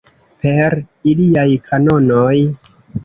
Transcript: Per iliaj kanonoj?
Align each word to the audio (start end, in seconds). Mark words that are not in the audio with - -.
Per 0.45 0.75
iliaj 1.11 1.45
kanonoj? 1.69 2.35